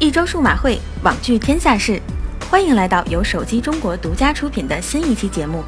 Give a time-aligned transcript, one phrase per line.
[0.00, 2.00] 一周数码会，网聚天下事，
[2.50, 5.62] 欢迎来到由手机中国独家出品的新一期节目。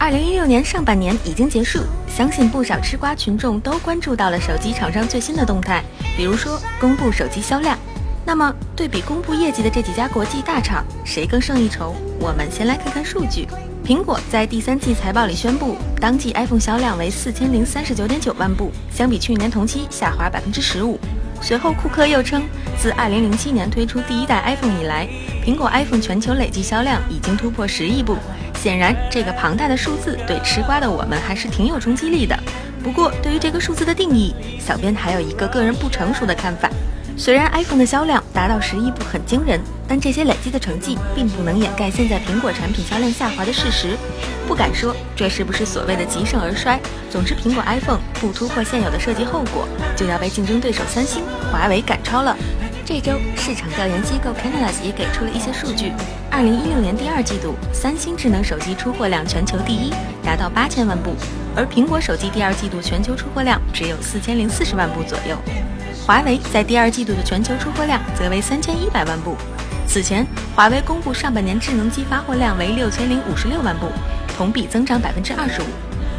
[0.00, 1.78] 二零一六年上半年已经结束，
[2.08, 5.84] 相信不少吃瓜群众都关注到了手机厂商最新的动态，
[6.16, 7.78] 比如说公布手机销量。
[8.24, 11.94] 那么，对比公布业绩的这几家国际大厂，谁更胜一筹？
[12.18, 13.46] 我们先来看看数据。
[13.84, 20.98] 苹果在第三季财报里宣布，当季 iPhone 销量为四千零三十九点九万部，相比去年同期下滑百分之十五。
[21.40, 22.42] 随后，库克又称，
[22.76, 25.08] 自2007年推出第一代 iPhone 以来，
[25.44, 28.16] 苹果 iPhone 全球累计销量已经突破十亿部。
[28.54, 32.36] 显然，这个庞大的数字对吃瓜的我们还是挺有冲击力的。
[32.82, 36.68] 不过，对于这个数字的定义，小编还有一个个人不成熟的看法。
[37.18, 43.96] 虽然 iPhone 的销量达到十亿部很惊人，但这些累积的成绩并不能掩盖现在苹果产品销量下滑的事实。
[44.46, 46.78] 不敢说这是不是所谓的极盛而衰，
[47.10, 49.66] 总之苹果 iPhone 不突破现有的设计后果，
[49.96, 52.36] 就要被竞争对手三星、华为赶超了。
[52.84, 55.92] 这周市场调研机构 Canalys 也给出了一些数据：
[56.30, 59.90] 二零一六年第二季度，三星智能手机出货量全球第一，
[60.22, 61.14] 达到八千万部，
[61.56, 65.36] 而苹果手机第二季度全球出货量只有四千零四十万部左右。
[66.06, 69.36] 华为在第二季度的全球出货量则为三千一百万部。
[69.88, 73.88] 此前，华为公布上半年智能机发货量为六千零五十六万部，
[74.38, 75.64] 同比增长百分之二十五。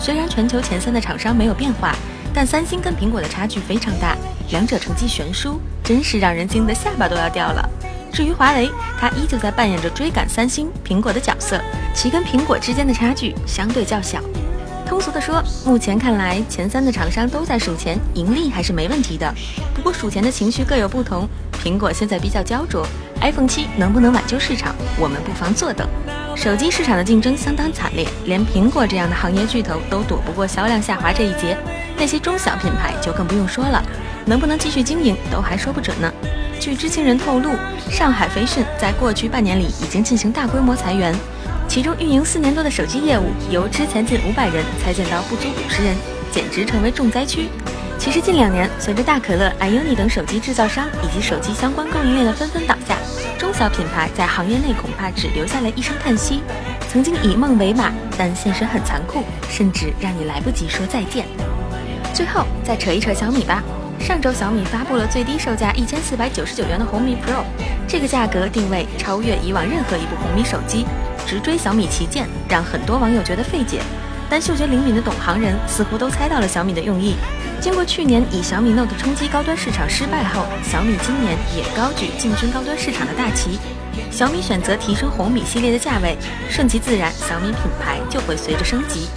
[0.00, 1.94] 虽然全球前三的厂商没有变化，
[2.34, 4.16] 但三星跟苹果的差距非常大，
[4.50, 7.68] 两者成绩悬殊，真是让人惊得下巴都要掉了。
[8.12, 8.68] 至于华为，
[8.98, 11.60] 它依旧在扮演着追赶三星、苹果的角色，
[11.94, 14.20] 其跟苹果之间的差距相对较小。
[14.88, 19.30] 通俗的说，目前看来，前三的厂商都在数钱，盈利还是没问题的。
[19.74, 21.28] 不过数钱的情绪各有不同，
[21.62, 22.86] 苹果现在比较焦灼
[23.20, 25.86] ，iPhone 七能不能挽救市场，我们不妨坐等。
[26.34, 31.54] 手机市场的竞争相当惨烈，连苹果这样的行业巨头都躲不过销量下滑这一劫，
[31.98, 33.84] 那些中小品牌就更不用说了，
[34.24, 36.10] 能不能继续经营都还说不准呢。
[36.58, 37.50] 据知情人透露，
[37.90, 41.14] 上海飞讯在过去半年里已经进行大规模裁员。
[41.68, 45.94] 其中运营四年多的手机业务，由之前近五百人裁减到不足五十人，
[46.32, 47.48] 简直成为重灾区。
[47.98, 52.96] 其实近两年，随着大可乐、iUni 等手机制造商以及手机相关供应链的纷纷倒下，
[53.38, 56.40] 中小品牌在行业内恐怕只留下了一声叹息。
[56.88, 61.26] 曾经以梦为马，但现实很残酷，甚至让你来不及说再见。
[62.14, 63.62] 最后再扯一扯小米吧。
[64.00, 67.44] 上周小米发布了最低售价一千四百九十九元的红米 Pro，
[67.86, 70.86] 这个价格定位超越以往任何一部红米手机。
[71.26, 73.82] 直追小米旗舰，让很多网友觉得费解，
[74.30, 77.16] 但嗅觉灵敏的懂行人似乎都猜到了小米的用意。
[77.60, 83.58] 经过去年以小米 Note 冲击高端市场失败后，小米今年也高举进军高端市场的大旗。
[84.10, 86.16] 小米选择提升红米系列的价位，
[86.48, 89.08] 顺其自然，小米品牌就会随着升级。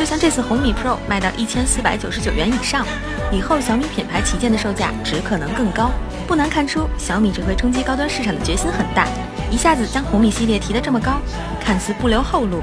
[0.00, 2.86] 就像这次红米 Pro 卖到一千四百九十九元以上，
[3.30, 5.90] 以后小米品牌旗舰的售价只可能更高。
[6.26, 9.06] 不难看出，小米这回冲击高端市场的决心很大。
[9.50, 11.20] 一下子将红米系列提得这么高，
[11.62, 12.62] 看似不留后路。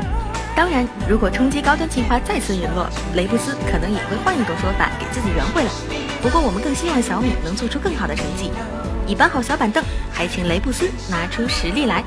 [0.55, 5.69] 当然，如果冲击高端计划再次陨落，雷布斯可能也会换一种说法给自己圆回来。
[6.23, 8.49] 不过，我们更希望小米能做出更好的成绩。
[9.05, 12.03] 已搬好小板凳，还请雷布斯拿出实力来。